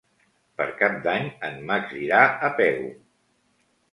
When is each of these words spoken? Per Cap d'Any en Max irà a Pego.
Per 0.59 0.65
Cap 0.79 0.95
d'Any 1.07 1.27
en 1.49 1.59
Max 1.71 1.93
irà 2.05 2.23
a 2.47 2.51
Pego. 2.61 2.89